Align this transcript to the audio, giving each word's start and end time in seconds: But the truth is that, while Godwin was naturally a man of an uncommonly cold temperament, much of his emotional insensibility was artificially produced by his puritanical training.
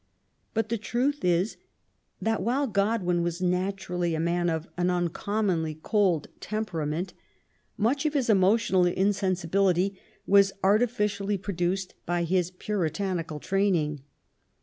But 0.55 0.69
the 0.69 0.79
truth 0.79 1.23
is 1.23 1.57
that, 2.19 2.41
while 2.41 2.65
Godwin 2.65 3.21
was 3.21 3.39
naturally 3.39 4.15
a 4.15 4.19
man 4.19 4.49
of 4.49 4.67
an 4.75 4.89
uncommonly 4.89 5.75
cold 5.83 6.27
temperament, 6.39 7.13
much 7.77 8.03
of 8.07 8.15
his 8.15 8.27
emotional 8.27 8.87
insensibility 8.87 9.99
was 10.25 10.53
artificially 10.63 11.37
produced 11.37 11.93
by 12.07 12.23
his 12.23 12.49
puritanical 12.49 13.39
training. 13.39 14.01